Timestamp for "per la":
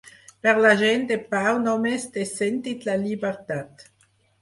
0.45-0.71